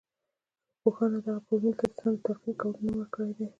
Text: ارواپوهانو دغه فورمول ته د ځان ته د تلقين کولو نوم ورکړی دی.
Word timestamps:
ارواپوهانو 0.69 1.17
دغه 1.25 1.41
فورمول 1.45 1.73
ته 1.79 1.85
د 1.89 1.93
ځان 1.99 2.13
ته 2.15 2.19
د 2.21 2.23
تلقين 2.25 2.55
کولو 2.61 2.83
نوم 2.85 2.95
ورکړی 2.97 3.31
دی. 3.37 3.47